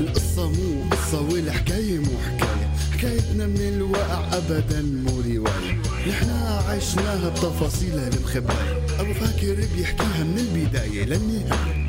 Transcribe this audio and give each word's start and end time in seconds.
القصة 0.00 0.50
مو 0.50 0.90
قصة 0.90 1.20
والحكاية 1.20 1.98
مو 1.98 2.18
حكاية. 2.26 2.70
حكايتنا 2.92 3.46
من 3.46 3.60
الواقع 3.60 4.36
أبدا 4.36 4.82
مو 4.82 5.20
رواية. 5.20 5.82
نحنا 6.08 6.62
عشناها 6.68 7.28
بتفاصيلها 7.28 8.08
المخباية. 8.08 8.86
أبو 9.00 9.14
فاكر 9.14 9.54
بيحكيها 9.76 10.24
من 10.24 10.38
البداية 10.38 11.04
للنهاية. 11.04 11.88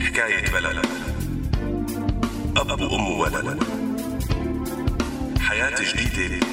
حكاية 0.00 0.52
بلد. 0.52 0.86
أب 2.56 2.80
وأم 2.80 3.10
وولد. 3.10 3.62
حياة 5.40 5.74
جديدة. 5.94 6.46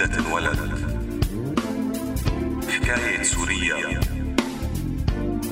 بدها 0.00 0.16
تنولد 0.16 0.56
حكاية 2.68 3.22
سوريا 3.22 4.00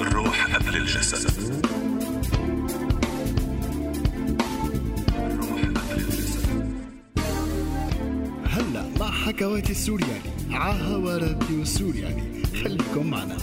الروح 0.01 0.57
قبل 0.57 0.77
الجسد. 0.77 1.65
الروح 5.17 5.61
قبل 5.61 6.01
الجسد. 6.01 6.49
هلا 8.47 8.85
مع 9.01 9.11
حكواتي 9.11 9.73
السورياني 9.73 10.55
عاها 10.55 11.19
راديو 11.19 11.65
سورياني 11.65 12.45
خليكم 12.45 13.11
معنا. 13.11 13.37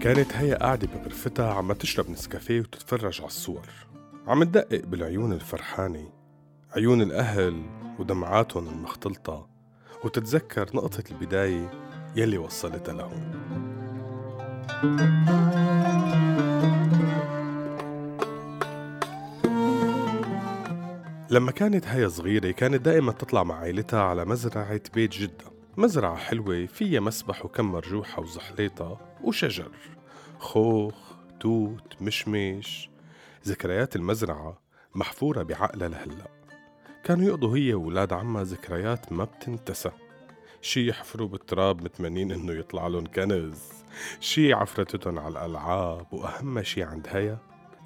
كانت 0.00 0.32
هي 0.32 0.54
قاعدة 0.54 0.86
بغرفتها 0.86 1.54
عم 1.54 1.72
تشرب 1.72 2.10
نسكافيه 2.10 2.60
وتتفرج 2.60 3.18
على 3.18 3.26
الصور. 3.26 3.66
عم 4.26 4.44
تدقق 4.44 4.84
بالعيون 4.86 5.32
الفرحانة. 5.32 6.17
عيون 6.76 7.02
الأهل 7.02 7.62
ودمعاتهم 7.98 8.68
المختلطة 8.68 9.48
وتتذكر 10.04 10.70
نقطة 10.74 11.04
البداية 11.10 11.70
يلي 12.16 12.38
وصلتها 12.38 12.94
لهون 12.94 13.32
لما 21.30 21.50
كانت 21.50 21.86
هي 21.86 22.08
صغيرة 22.08 22.50
كانت 22.50 22.80
دائما 22.80 23.12
تطلع 23.12 23.42
مع 23.42 23.54
عائلتها 23.54 24.02
على 24.02 24.24
مزرعة 24.24 24.80
بيت 24.94 25.12
جدة. 25.12 25.44
مزرعة 25.76 26.16
حلوة 26.16 26.66
فيها 26.66 27.00
مسبح 27.00 27.44
وكم 27.44 27.72
مرجوحة 27.72 28.22
وزحليطة 28.22 29.00
وشجر. 29.24 29.70
خوخ 30.38 30.94
توت 31.40 32.02
مشمش. 32.02 32.90
ذكريات 33.46 33.96
المزرعة 33.96 34.58
محفورة 34.94 35.42
بعقلها 35.42 35.88
لهلأ. 35.88 36.37
كانوا 37.08 37.26
يقضوا 37.26 37.56
هي 37.56 37.74
وولاد 37.74 38.12
عمها 38.12 38.44
ذكريات 38.44 39.12
ما 39.12 39.24
بتنتسى. 39.24 39.90
شي 40.60 40.88
يحفروا 40.88 41.28
بالتراب 41.28 41.82
متمنين 41.82 42.32
إنه 42.32 42.52
يطلع 42.52 42.86
لهم 42.86 43.06
كنز. 43.06 43.62
شي 44.20 44.52
عفرتتهم 44.52 45.18
على 45.18 45.32
الألعاب 45.32 46.06
وأهم 46.12 46.62
شي 46.62 46.82
عند 46.82 47.06
هيا 47.10 47.38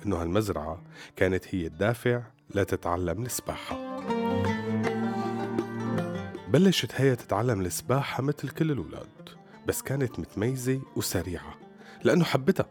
إنه 0.06 0.22
هالمزرعة 0.22 0.82
كانت 1.16 1.54
هي 1.54 1.66
الدافع 1.66 2.22
لتتعلم 2.54 3.22
السباحة. 3.22 4.00
بلشت 6.48 6.92
هيا 6.94 7.14
تتعلم 7.14 7.60
السباحة 7.60 8.22
مثل 8.22 8.48
كل 8.48 8.70
الأولاد 8.70 9.28
بس 9.66 9.82
كانت 9.82 10.18
متميزة 10.18 10.80
وسريعة 10.96 11.54
لأنه 12.04 12.24
حبتها 12.24 12.70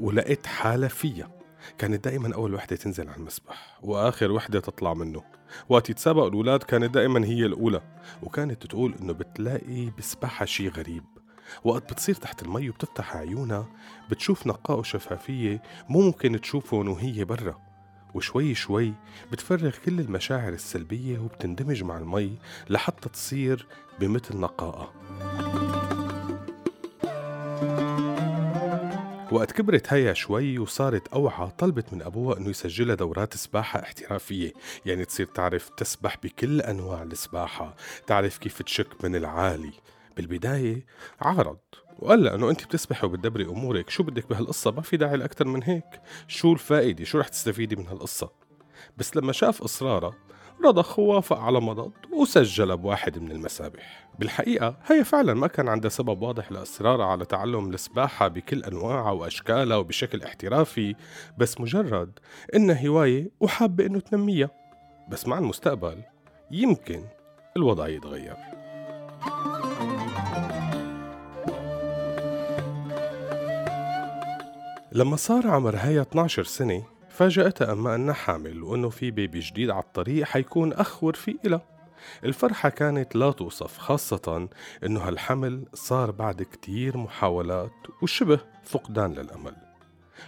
ولقيت 0.00 0.46
حالها 0.46 0.88
فيها. 0.88 1.43
كانت 1.78 2.04
دائما 2.04 2.34
أول 2.34 2.54
وحدة 2.54 2.76
تنزل 2.76 3.08
على 3.08 3.16
المسبح 3.16 3.78
وآخر 3.82 4.32
وحدة 4.32 4.60
تطلع 4.60 4.94
منه. 4.94 5.22
وقت 5.68 5.90
يتسابقوا 5.90 6.28
الأولاد 6.28 6.62
كانت 6.62 6.94
دائما 6.94 7.24
هي 7.24 7.46
الأولى 7.46 7.82
وكانت 8.22 8.66
تقول 8.66 8.94
إنه 9.00 9.12
بتلاقي 9.12 9.90
بسباحة 9.98 10.44
شي 10.44 10.68
غريب. 10.68 11.04
وقت 11.64 11.92
بتصير 11.92 12.14
تحت 12.14 12.42
المي 12.42 12.70
وبتفتح 12.70 13.16
عيونها 13.16 13.68
بتشوف 14.10 14.46
نقاء 14.46 14.78
وشفافية 14.78 15.62
مو 15.88 16.00
ممكن 16.00 16.40
تشوفهم 16.40 16.88
وهي 16.88 17.24
برا. 17.24 17.64
وشوي 18.14 18.54
شوي 18.54 18.94
بتفرغ 19.32 19.70
كل 19.84 20.00
المشاعر 20.00 20.52
السلبية 20.52 21.18
وبتندمج 21.18 21.82
مع 21.82 21.98
المي 21.98 22.38
لحتى 22.70 23.08
تصير 23.08 23.66
بمثل 24.00 24.36
نقاءة 24.36 24.92
وقت 29.34 29.52
كبرت 29.52 29.92
هيا 29.92 30.12
شوي 30.12 30.58
وصارت 30.58 31.08
أوعى 31.08 31.50
طلبت 31.58 31.92
من 31.92 32.02
أبوها 32.02 32.38
إنه 32.38 32.50
يسجلها 32.50 32.94
دورات 32.94 33.36
سباحة 33.36 33.82
احترافية. 33.82 34.52
يعني 34.86 35.04
تصير 35.04 35.26
تعرف 35.26 35.68
تسبح 35.68 36.16
بكل 36.22 36.60
أنواع 36.60 37.02
السباحة 37.02 37.76
تعرف 38.06 38.38
كيف 38.38 38.62
تشك 38.62 39.04
من 39.04 39.16
العالي. 39.16 39.72
بالبداية 40.16 40.86
عارض 41.20 41.58
وقال 41.98 42.24
لها 42.24 42.34
إنه 42.34 42.50
أنت 42.50 42.64
بتسبحي 42.64 43.06
وبتدبري 43.06 43.44
أمورك 43.44 43.90
شو 43.90 44.02
بدك 44.02 44.28
بهالقصة؟ 44.28 44.70
ما 44.70 44.82
في 44.82 44.96
داعي 44.96 45.16
لاكثر 45.16 45.46
من 45.48 45.62
هيك. 45.62 46.00
شو 46.28 46.52
الفائدة؟ 46.52 47.04
شو 47.04 47.18
رح 47.18 47.28
تستفيدي 47.28 47.76
من 47.76 47.86
هالقصة؟ 47.86 48.30
بس 48.96 49.16
لما 49.16 49.32
شاف 49.32 49.62
إصرارها 49.62 50.14
رضخ 50.64 50.98
ووافق 50.98 51.38
على 51.38 51.60
مضض 51.60 51.92
وسجل 52.12 52.76
بواحد 52.76 53.18
من 53.18 53.30
المسابح. 53.30 54.08
بالحقيقة 54.18 54.76
هي 54.86 55.04
فعلا 55.04 55.34
ما 55.34 55.46
كان 55.46 55.68
عندها 55.68 55.90
سبب 55.90 56.22
واضح 56.22 56.52
لإصرارها 56.52 57.06
على 57.06 57.24
تعلم 57.24 57.70
السباحة 57.70 58.28
بكل 58.28 58.64
أنواعها 58.64 59.10
وأشكالها 59.10 59.76
وبشكل 59.76 60.22
احترافي 60.22 60.94
بس 61.38 61.60
مجرد 61.60 62.18
إنها 62.54 62.86
هواية 62.86 63.30
وحابة 63.40 63.86
إنه 63.86 64.00
تنميها. 64.00 64.50
بس 65.08 65.26
مع 65.28 65.38
المستقبل 65.38 66.02
يمكن 66.50 67.04
الوضع 67.56 67.88
يتغير. 67.88 68.36
لما 74.92 75.16
صار 75.16 75.46
عمر 75.46 75.76
هيا 75.76 76.02
12 76.02 76.44
سنة 76.44 76.82
فاجأتها 77.14 77.72
أما 77.72 77.94
أنها 77.94 78.14
حامل 78.14 78.62
وأنه 78.62 78.88
في 78.88 79.10
بيبي 79.10 79.40
جديد 79.40 79.70
على 79.70 79.82
الطريق 79.82 80.24
حيكون 80.24 80.72
أخ 80.72 81.04
ورفيق 81.04 81.36
إلها 81.44 81.62
الفرحة 82.24 82.68
كانت 82.68 83.16
لا 83.16 83.30
توصف 83.32 83.78
خاصة 83.78 84.48
أنه 84.84 85.00
هالحمل 85.00 85.64
صار 85.74 86.10
بعد 86.10 86.42
كتير 86.42 86.96
محاولات 86.96 87.72
وشبه 88.02 88.40
فقدان 88.64 89.12
للأمل. 89.12 89.56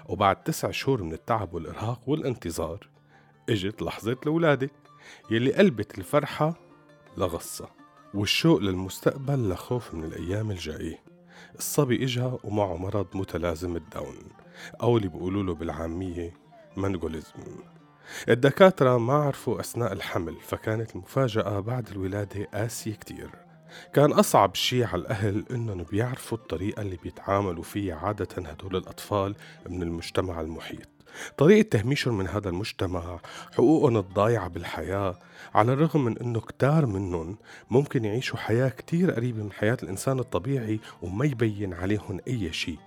وبعد 0.09 0.43
تسع 0.43 0.71
شهور 0.71 1.03
من 1.03 1.13
التعب 1.13 1.55
والإرهاق 1.55 2.01
والانتظار 2.07 2.89
إجت 3.49 3.83
لحظة 3.83 4.17
الولادة 4.27 4.71
يلي 5.31 5.53
قلبت 5.53 5.99
الفرحة 5.99 6.55
لغصة 7.17 7.69
والشوق 8.15 8.59
للمستقبل 8.61 9.51
لخوف 9.51 9.95
من 9.95 10.05
الأيام 10.05 10.51
الجاية. 10.51 11.01
الصبي 11.59 12.05
إجا 12.05 12.39
ومعه 12.45 12.77
مرض 12.77 13.07
متلازم 13.15 13.77
الداون 13.77 14.17
أو 14.83 14.97
اللي 14.97 15.09
بيقولوا 15.09 15.43
له 15.43 15.55
بالعامية 15.55 16.46
منغوليزم. 16.77 17.33
الدكاترة 18.29 18.99
ما 18.99 19.13
عرفوا 19.13 19.61
أثناء 19.61 19.93
الحمل 19.93 20.37
فكانت 20.43 20.95
المفاجأة 20.97 21.61
بعد 21.61 21.89
الولادة 21.89 22.45
قاسية 22.55 22.95
كتير. 22.95 23.31
كان 23.95 24.13
أصعب 24.13 24.55
شي 24.55 24.85
على 24.85 25.03
الأهل 25.03 25.45
إنهم 25.51 25.83
بيعرفوا 25.83 26.39
الطريقة 26.39 26.83
اللي 26.83 26.97
بيتعاملوا 26.97 27.63
فيها 27.63 27.97
عادة 27.97 28.29
هدول 28.39 28.77
الأطفال 28.77 29.35
من 29.69 29.83
المجتمع 29.83 30.41
المحيط. 30.41 30.89
طريقة 31.39 31.69
تهميشهم 31.69 32.19
من 32.19 32.29
هذا 32.29 32.49
المجتمع 32.49 33.21
حقوقهم 33.53 33.97
الضايعة 33.97 34.49
بالحياة 34.49 35.19
على 35.55 35.73
الرغم 35.73 36.05
من 36.05 36.19
أنه 36.19 36.41
كتار 36.41 36.87
منهم 36.87 37.37
ممكن 37.71 38.05
يعيشوا 38.05 38.39
حياة 38.39 38.69
كتير 38.69 39.11
قريبة 39.11 39.43
من 39.43 39.53
حياة 39.53 39.77
الإنسان 39.83 40.19
الطبيعي 40.19 40.81
وما 41.03 41.25
يبين 41.25 41.75
عليهم 41.75 42.21
أي 42.29 42.53
شيء. 42.53 42.79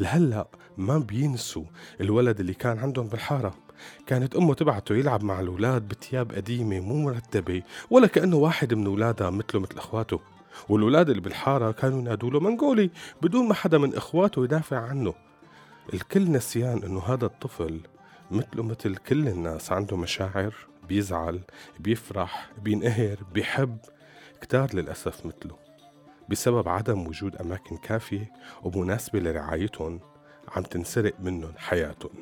لهلأ 0.00 0.46
ما 0.76 0.98
بينسوا 0.98 1.64
الولد 2.00 2.40
اللي 2.40 2.54
كان 2.54 2.78
عندهم 2.78 3.08
بالحارة. 3.08 3.54
كانت 4.06 4.36
أمه 4.36 4.54
تبعته 4.54 4.94
يلعب 4.94 5.24
مع 5.24 5.40
الأولاد 5.40 5.88
بتياب 5.88 6.32
قديمة 6.32 6.80
مو 6.80 7.02
مرتبة 7.04 7.62
ولا 7.90 8.06
كأنه 8.06 8.36
واحد 8.36 8.74
من 8.74 8.86
أولادها 8.86 9.30
مثله 9.30 9.60
مثل 9.60 9.76
أخواته. 9.78 10.20
والأولاد 10.68 11.08
اللي 11.08 11.20
بالحارة 11.20 11.70
كانوا 11.70 11.98
ينادوا 11.98 12.30
له 12.30 12.40
منغولي 12.40 12.90
بدون 13.22 13.48
ما 13.48 13.54
حدا 13.54 13.78
من 13.78 13.94
إخواته 13.94 14.44
يدافع 14.44 14.78
عنه. 14.78 15.14
الكل 15.94 16.30
نسيان 16.30 16.82
إنه 16.82 17.00
هذا 17.00 17.26
الطفل 17.26 17.80
مثله 18.30 18.62
مثل 18.62 18.96
كل 18.96 19.28
الناس 19.28 19.72
عنده 19.72 19.96
مشاعر 19.96 20.54
بيزعل 20.88 21.40
بيفرح 21.80 22.50
بينقهر 22.62 23.16
بيحب. 23.34 23.78
كتار 24.40 24.74
للأسف 24.74 25.26
مثله. 25.26 25.65
بسبب 26.28 26.68
عدم 26.68 27.06
وجود 27.06 27.36
أماكن 27.36 27.76
كافية 27.76 28.32
ومناسبة 28.62 29.20
لرعايتهم 29.20 30.00
عم 30.48 30.62
تنسرق 30.62 31.14
منهم 31.20 31.52
حياتهم. 31.56 32.14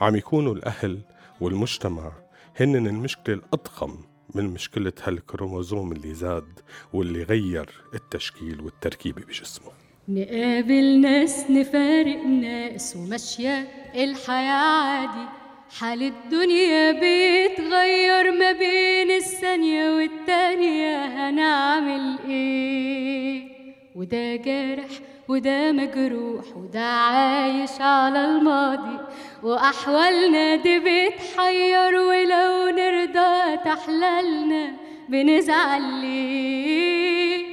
عم 0.00 0.16
يكونوا 0.16 0.54
الأهل 0.54 1.00
والمجتمع 1.40 2.12
هن 2.60 2.86
المشكلة 2.86 3.34
الأضخم 3.34 3.98
من 4.34 4.44
مشكلة 4.44 4.92
هالكروموزوم 5.02 5.92
اللي 5.92 6.14
زاد 6.14 6.60
واللي 6.92 7.22
غير 7.22 7.70
التشكيل 7.94 8.60
والتركيبة 8.60 9.22
بجسمه. 9.22 9.70
نقابل 10.08 11.00
ناس 11.00 11.50
نفارق 11.50 12.24
ناس 12.26 12.96
وماشية 12.96 13.68
الحياة 13.94 14.82
عادي 14.82 15.43
حال 15.70 16.02
الدنيا 16.02 16.90
بيتغير 16.92 18.32
ما 18.32 18.52
بين 18.52 19.10
الثانية 19.10 19.90
والتانية 19.96 21.04
هنعمل 21.06 22.18
إيه؟ 22.28 23.48
وده 23.96 24.36
جارح 24.36 24.88
وده 25.28 25.72
مجروح 25.72 26.44
وده 26.56 26.80
عايش 26.80 27.70
على 27.80 28.24
الماضي. 28.24 28.98
وأحوالنا 29.42 30.56
دي 30.56 30.78
بتحير 30.78 31.94
ولو 31.94 32.68
نرضى 32.68 33.56
تحللنا 33.64 34.72
بنزعل 35.08 35.82
ليه؟ 35.82 37.44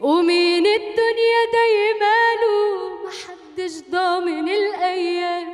ومين 0.00 0.66
الدنيا 0.66 1.40
دايماله؟ 1.52 2.94
محدش 3.06 3.72
ضامن 3.90 4.48
الأيام. 4.48 5.53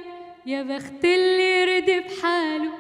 يا 0.50 0.62
بخت 0.62 1.04
اللي 1.04 1.64
رضي 1.64 2.00
بحاله 2.00 2.70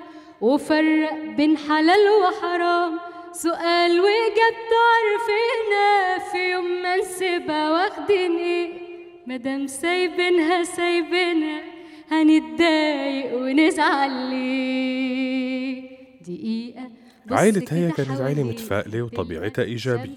وفرق 0.40 1.14
بين 1.36 1.56
حلال 1.56 2.04
وحرام. 2.22 2.98
سؤال 3.32 4.00
وإجابته 4.00 4.80
عارفينها 4.92 6.18
في 6.32 6.50
يوم 6.52 6.82
ما 6.82 6.96
نسيبها 6.96 7.70
واخدين 7.70 8.36
إيه؟ 8.36 8.68
مادام 9.26 9.66
سايبينها 9.66 10.62
سايبينها 10.62 11.62
هنتضايق 12.10 13.34
ونزعل 13.34 14.10
ليه؟ 14.10 15.82
دقيقة. 16.20 16.90
عائلة 17.30 17.64
هيا 17.70 17.90
كانت 17.90 18.20
عائلة. 18.20 18.42
متفائلة 18.42 19.02
وطبيعتها 19.02 19.62
إيجابية 19.62 20.16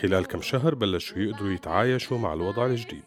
خلال 0.00 0.26
كم 0.26 0.42
شهر 0.42 0.74
بلشوا 0.74 1.18
يقدروا 1.18 1.52
يتعايشوا 1.52 2.18
مع 2.18 2.32
الوضع 2.32 2.66
الجديد. 2.66 3.02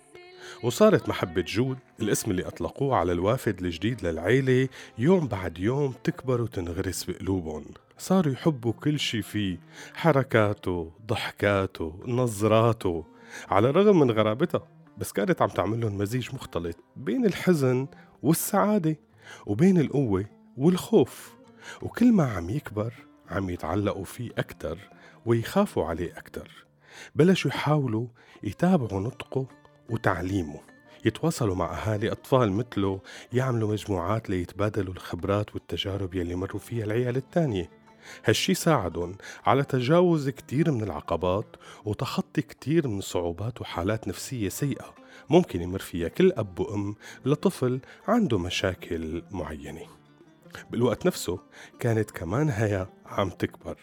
وصارت 0.63 1.09
محبة 1.09 1.41
جود 1.47 1.77
الاسم 2.01 2.31
اللي 2.31 2.47
أطلقوه 2.47 2.95
على 2.95 3.11
الوافد 3.11 3.59
الجديد 3.63 4.05
للعيلة 4.05 4.69
يوم 4.97 5.27
بعد 5.27 5.59
يوم 5.59 5.93
تكبر 6.03 6.41
وتنغرس 6.41 7.03
بقلوبهم. 7.03 7.65
صاروا 7.97 8.33
يحبوا 8.33 8.71
كل 8.73 8.99
شي 8.99 9.21
فيه 9.21 9.57
حركاته 9.93 10.91
ضحكاته 11.07 11.99
نظراته 12.05 13.05
على 13.49 13.69
الرغم 13.69 13.99
من 13.99 14.11
غرابتها 14.11 14.67
بس 14.97 15.11
كانت 15.11 15.41
عم 15.41 15.49
تعمل 15.49 15.81
لهم 15.81 15.97
مزيج 15.97 16.35
مختلط 16.35 16.75
بين 16.95 17.25
الحزن 17.25 17.87
والسعادة 18.23 18.97
وبين 19.45 19.77
القوة 19.77 20.25
والخوف. 20.57 21.35
وكل 21.81 22.13
ما 22.13 22.23
عم 22.31 22.49
يكبر 22.49 22.93
عم 23.29 23.49
يتعلقوا 23.49 24.03
فيه 24.03 24.31
أكتر 24.37 24.77
ويخافوا 25.25 25.85
عليه 25.85 26.17
أكتر. 26.17 26.65
بلشوا 27.15 27.51
يحاولوا 27.51 28.07
يتابعوا 28.43 29.01
نطقه 29.01 29.47
وتعليمه. 29.89 30.59
يتواصلوا 31.05 31.55
مع 31.55 31.73
أهالي 31.73 32.11
أطفال 32.11 32.51
مثله 32.51 32.99
يعملوا 33.33 33.71
مجموعات 33.71 34.29
ليتبادلوا 34.29 34.93
الخبرات 34.93 35.55
والتجارب 35.55 36.15
يلي 36.15 36.35
مروا 36.35 36.59
فيها 36.59 36.85
العيال 36.85 37.15
التانية. 37.17 37.69
هالشي 38.25 38.53
ساعدهم 38.53 39.15
على 39.45 39.63
تجاوز 39.63 40.29
كتير 40.29 40.71
من 40.71 40.83
العقبات 40.83 41.55
وتخطي 41.85 42.41
كتير 42.41 42.87
من 42.87 43.01
صعوبات 43.01 43.61
وحالات 43.61 44.07
نفسية 44.07 44.49
سيئة 44.49 44.93
ممكن 45.29 45.61
يمر 45.61 45.79
فيها 45.79 46.07
كل 46.07 46.31
أب 46.31 46.59
وأم 46.59 46.95
لطفل 47.25 47.79
عنده 48.07 48.37
مشاكل 48.37 49.23
معينة. 49.31 50.04
بالوقت 50.71 51.05
نفسه 51.05 51.39
كانت 51.79 52.11
كمان 52.11 52.49
هيا 52.49 52.89
عم 53.05 53.29
تكبر. 53.29 53.77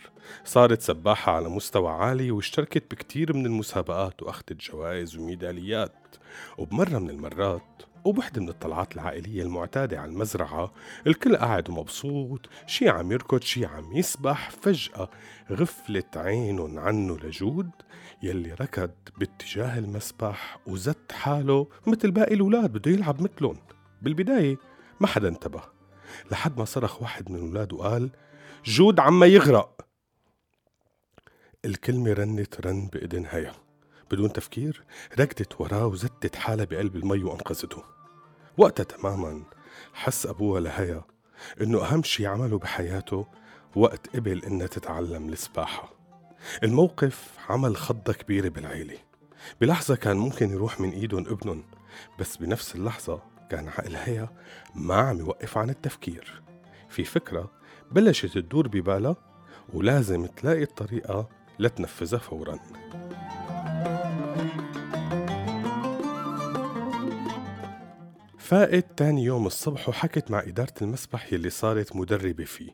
صارت 0.44 0.82
سباحة 0.82 1.32
على 1.32 1.48
مستوى 1.48 1.90
عالي 1.90 2.30
واشتركت 2.30 2.90
بكتير 2.90 3.36
من 3.36 3.46
المسابقات 3.46 4.22
وأخذت 4.22 4.52
جوائز 4.52 5.16
وميداليات. 5.16 6.02
وبمرة 6.58 6.98
من 6.98 7.10
المرات 7.10 7.82
وبوحدة 8.04 8.40
من 8.40 8.48
الطلعات 8.48 8.94
العائلية 8.94 9.42
المعتادة 9.42 10.00
على 10.00 10.10
المزرعة 10.10 10.72
الكل 11.06 11.36
قاعد 11.36 11.70
ومبسوط 11.70 12.48
شي 12.66 12.88
عم 12.88 13.12
يركض 13.12 13.42
شي 13.42 13.66
عم 13.66 13.92
يسبح 13.96 14.50
فجأة 14.50 15.10
غفلت 15.50 16.16
عينهم 16.16 16.78
عنه 16.78 17.18
لجود 17.18 17.70
يلي 18.22 18.52
ركض 18.60 18.90
باتجاه 19.18 19.78
المسبح 19.78 20.58
وزت 20.66 21.12
حاله 21.12 21.66
مثل 21.86 22.10
باقي 22.10 22.34
الأولاد 22.34 22.72
بده 22.72 22.90
يلعب 22.90 23.22
مثلهم. 23.22 23.56
بالبداية 24.02 24.56
ما 25.00 25.06
حدا 25.06 25.28
انتبه. 25.28 25.71
لحد 26.30 26.58
ما 26.58 26.64
صرخ 26.64 27.02
واحد 27.02 27.30
من 27.30 27.36
الأولاد 27.36 27.72
وقال 27.72 28.10
جود 28.64 29.00
عما 29.00 29.26
يغرق. 29.26 29.86
الكلمة 31.64 32.12
رنت 32.12 32.66
رن 32.66 32.88
بإذن 32.92 33.26
هيا. 33.26 33.54
بدون 34.10 34.32
تفكير 34.32 34.84
ركضت 35.18 35.60
وراه 35.60 35.86
وزتت 35.86 36.36
حالها 36.36 36.64
بقلب 36.64 36.96
المي 36.96 37.24
وأنقذته. 37.24 37.82
وقتها 38.58 38.84
تماما 38.84 39.42
حس 39.94 40.26
أبوها 40.26 40.60
لهيا 40.60 41.02
إنه 41.60 41.84
أهم 41.84 42.02
شي 42.02 42.26
عمله 42.26 42.58
بحياته 42.58 43.26
وقت 43.76 44.16
قبل 44.16 44.44
إنها 44.44 44.66
تتعلم 44.66 45.28
السباحة. 45.28 45.92
الموقف 46.62 47.28
عمل 47.48 47.76
خضة 47.76 48.12
كبيرة 48.12 48.48
بالعيلة. 48.48 48.98
بلحظة 49.60 49.96
كان 49.96 50.16
ممكن 50.16 50.50
يروح 50.50 50.80
من 50.80 50.90
إيدهم 50.90 51.26
ابنهم 51.26 51.64
بس 52.18 52.36
بنفس 52.36 52.74
اللحظة 52.74 53.31
كان 53.52 53.68
عقل 53.68 53.96
هيا 53.96 54.28
ما 54.74 54.94
عم 54.94 55.18
يوقف 55.18 55.58
عن 55.58 55.70
التفكير. 55.70 56.42
في 56.88 57.04
فكرة 57.04 57.50
بلشت 57.90 58.26
تدور 58.26 58.68
ببالها 58.68 59.16
ولازم 59.72 60.26
تلاقي 60.26 60.62
الطريقة 60.62 61.28
لتنفذها 61.58 62.18
فوراً. 62.18 62.58
فاقت 68.38 68.86
تاني 68.96 69.24
يوم 69.24 69.46
الصبح 69.46 69.88
وحكت 69.88 70.30
مع 70.30 70.40
إدارة 70.40 70.74
المسبح 70.82 71.32
يلي 71.32 71.50
صارت 71.50 71.96
مدربة 71.96 72.44
فيه. 72.44 72.70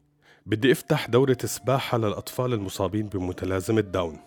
بدي 0.46 0.72
أفتح 0.72 1.06
دورة 1.06 1.38
سباحة 1.44 1.98
للأطفال 1.98 2.52
المصابين 2.52 3.08
بمتلازمة 3.08 3.80
داون. 3.80 4.18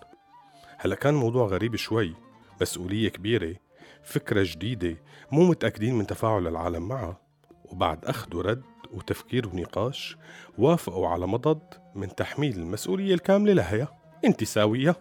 هلا 0.77 0.95
كان 0.95 1.13
موضوع 1.13 1.48
غريب 1.48 1.75
شوي 1.75 2.15
مسؤولية 2.62 3.09
كبيرة 3.09 3.56
فكرة 4.03 4.44
جديدة 4.45 4.98
مو 5.31 5.45
متأكدين 5.45 5.95
من 5.95 6.07
تفاعل 6.07 6.48
العالم 6.48 6.88
معها. 6.88 7.18
وبعد 7.65 8.06
أخذ 8.06 8.36
ورد 8.36 8.62
وتفكير 8.92 9.48
ونقاش 9.48 10.18
وافقوا 10.57 11.07
على 11.07 11.27
مضض 11.27 11.62
من 11.95 12.15
تحميل 12.15 12.57
المسؤولية 12.57 13.13
الكاملة 13.13 13.53
لهيا 13.53 13.88
انت 14.25 14.44
ساوية 14.44 14.95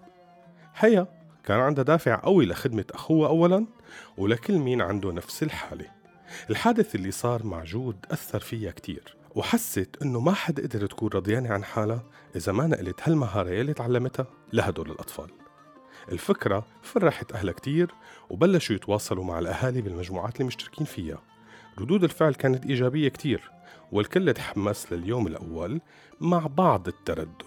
هيا 0.77 1.07
كان 1.45 1.61
عندها 1.61 1.85
دافع 1.85 2.21
قوي 2.25 2.47
لخدمة 2.47 2.85
أخوها 2.91 3.29
أولا 3.29 3.67
ولكل 4.19 4.59
مين 4.59 4.83
عنده 4.83 5.13
نفس 5.13 5.43
الحالة. 5.43 5.87
الحادث 6.51 6.95
اللي 6.95 7.11
صار 7.11 7.47
مع 7.47 7.65
جود 7.65 8.07
أثر 8.11 8.41
فيها 8.41 8.71
كتير 8.71 9.17
وحست 9.35 9.97
إنه 10.03 10.21
ما 10.21 10.33
حد 10.33 10.61
قدر 10.61 10.87
تكون 10.87 11.11
رضيانة 11.15 11.49
عن 11.51 11.65
حالها 11.65 12.03
إذا 12.37 12.53
ما 12.53 12.67
نقلت 12.67 13.01
هالمهارة 13.03 13.51
يلي 13.51 13.73
تعلمتها 13.73 14.27
لهدول 14.53 14.91
الأطفال. 14.91 15.40
الفكرة 16.11 16.67
فرحت 16.83 17.33
أهلها 17.33 17.53
كتير 17.53 17.95
وبلشوا 18.31 18.77
يتواصلوا 18.77 19.25
مع 19.25 19.39
الأهالي 19.39 19.83
بالمجموعات 19.83 20.35
اللي 20.37 20.45
مشتركين 20.45 20.87
فيها. 20.87 21.23
ردود 21.79 22.05
الفعل 22.05 22.35
كانت 22.35 22.67
إيجابية 22.67 23.09
كتير 23.09 23.51
والكل 23.93 24.35
تحمس 24.35 24.93
لليوم 24.93 25.27
الأول 25.27 25.81
مع 26.21 26.47
بعض 26.47 26.89
التردد. 26.89 27.43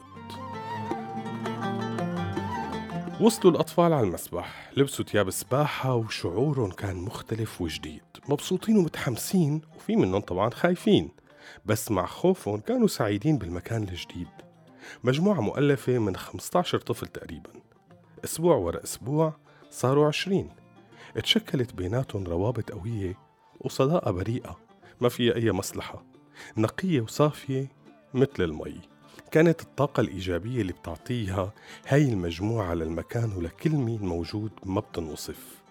وصلوا 3.22 3.54
الأطفال 3.54 3.94
على 3.94 4.08
المسبح 4.08 4.72
لبسوا 4.78 5.06
تياب 5.06 5.30
سباحة 5.30 5.96
وشعورهم 5.96 6.72
كان 6.72 6.96
مختلف 6.96 7.62
وجديد. 7.62 8.02
مبسوطين 8.30 8.78
ومتحمسين 8.78 9.62
وفي 9.76 9.96
منهم 9.96 10.22
طبعا 10.22 10.50
خايفين 10.50 11.10
بس 11.66 11.92
مع 11.92 12.06
خوفهم 12.06 12.60
كانوا 12.60 12.88
سعيدين 12.88 13.38
بالمكان 13.38 13.84
الجديد. 13.84 14.28
مجموعة 15.04 15.42
مؤلفة 15.42 15.98
من 15.98 16.16
15 16.16 16.78
طفل 16.78 17.08
تقريبا. 17.08 17.63
أسبوع 18.24 18.56
ورا 18.56 18.84
أسبوع 18.84 19.34
صاروا 19.72 20.08
20 20.08 20.50
اتشكلت 21.18 21.74
بيناتهم 21.74 22.24
روابط 22.24 22.72
قوية 22.72 23.18
وصداقة 23.62 24.12
بريئة 24.12 24.58
ما 25.02 25.10
فيها 25.10 25.36
أي 25.36 25.52
مصلحة 25.52 26.04
نقية 26.58 27.02
وصافية 27.02 27.72
مثل 28.14 28.44
المي. 28.44 28.80
كانت 29.32 29.62
الطاقة 29.62 30.02
الإيجابية 30.02 30.62
اللي 30.62 30.74
بتعطيها 30.74 31.54
هاي 31.88 32.10
المجموعة 32.10 32.74
للمكان 32.74 33.34
ولكل 33.34 33.70
مين 33.70 34.02
موجود 34.02 34.52
ما 34.66 34.80
بتنوصف. 34.80 35.62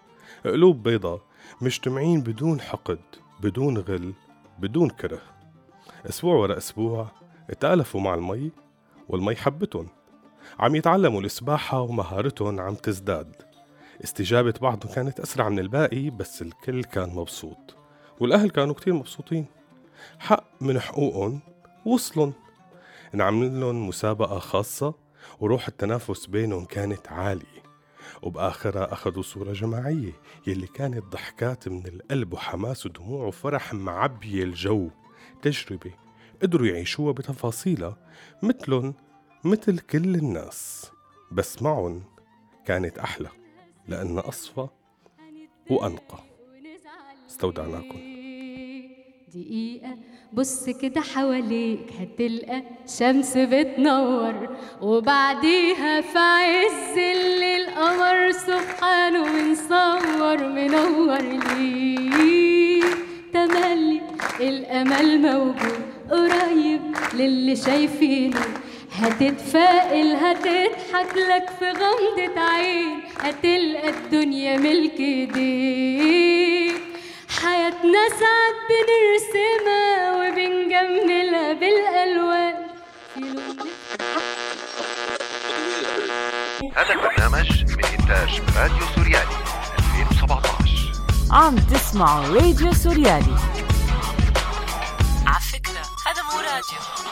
قلوب 0.45 0.83
بيضة 0.83 1.21
مجتمعين 1.61 2.21
بدون 2.21 2.61
حقد 2.61 2.99
بدون 3.41 3.77
غل 3.77 4.13
بدون 4.59 4.89
كره. 4.89 5.21
أسبوع 6.09 6.35
ورا 6.35 6.57
أسبوع 6.57 7.11
اتألفوا 7.49 8.01
مع 8.01 8.13
المي 8.13 8.51
والمي 9.09 9.35
حبتهم. 9.35 9.87
عم 10.59 10.75
يتعلموا 10.75 11.21
السباحة 11.21 11.81
ومهارتهم 11.81 12.59
عم 12.59 12.75
تزداد. 12.75 13.35
استجابة 14.03 14.53
بعضهم 14.61 14.93
كانت 14.93 15.19
أسرع 15.19 15.49
من 15.49 15.59
الباقي 15.59 16.09
بس 16.09 16.41
الكل 16.41 16.83
كان 16.83 17.09
مبسوط 17.09 17.75
والأهل 18.19 18.49
كانوا 18.49 18.73
كتير 18.73 18.93
مبسوطين. 18.93 19.45
حق 20.19 20.43
من 20.61 20.79
حقوقهم 20.79 21.39
وصلن 21.85 22.33
انعمل 23.13 23.61
لهم 23.61 23.87
مسابقة 23.87 24.39
خاصة 24.39 24.93
وروح 25.39 25.67
التنافس 25.67 26.25
بينهم 26.25 26.65
كانت 26.65 27.07
عالية. 27.07 27.63
وبآخرها 28.21 28.93
أخذوا 28.93 29.23
صورة 29.23 29.53
جماعية 29.53 30.13
يلي 30.47 30.67
كانت 30.67 31.03
ضحكات 31.03 31.67
من 31.67 31.87
القلب 31.87 32.33
وحماس 32.33 32.85
ودموع 32.85 33.25
وفرح 33.25 33.73
معبية 33.73 34.43
الجو. 34.43 34.89
تجربة 35.41 35.91
قدروا 36.41 36.67
يعيشوها 36.67 37.13
بتفاصيلها 37.13 37.97
مثلن 38.43 38.93
مثل 39.43 39.79
كل 39.79 40.15
الناس 40.15 40.91
بس 41.31 41.61
معن 41.61 42.01
كانت 42.65 42.97
أحلى 42.97 43.29
لأنها 43.87 44.27
أصفى 44.29 44.67
وأنقى. 45.69 46.19
استودعناكم. 47.29 47.99
دقيقة 49.35 49.97
بص 50.33 50.69
كده 50.69 51.01
حواليك 51.01 51.93
هتلقى 51.99 52.63
شمس 52.87 53.37
بتنور 53.37 54.57
وبعديها 54.81 56.01
في 56.01 56.17
عز 56.19 56.97
الليل 56.97 57.69
قمر 57.69 58.31
سبحانه 58.31 59.23
منصور 59.33 60.47
منور 60.47 61.21
ليه 61.21 62.83
تملي 63.33 64.01
الأمل 64.39 65.21
موجود 65.21 65.83
قريب 66.11 66.81
للي 67.13 67.55
شايفينه. 67.55 68.41
هتتفائل 68.95 70.15
هتضحك 70.15 71.17
لك 71.17 71.49
في 71.59 71.65
غمضة 71.71 72.41
عين. 72.41 73.03
هتلقى 73.19 73.89
الدنيا 73.89 74.57
ملك 74.57 74.99
ايديك 74.99 76.81
حياتنا 77.41 78.09
ساعات 78.19 78.55
بنرسمها 78.69 80.13
وبنجملها 80.15 82.05
لون 82.05 82.53
هذا 86.77 86.93
البرنامج 86.93 87.63
من 87.63 87.85
إنتاج 87.85 88.41
راديو 88.57 88.85
سوريالي 88.95 89.35
2017 89.77 90.91
عم 91.31 91.55
تسمعوا 91.55 92.25
راديو 92.35 92.73
سوريالي. 92.73 93.35
على 95.27 95.41
فكرة 95.53 95.81
هذا 96.07 96.21
مو 96.23 96.39
راديو. 96.39 97.02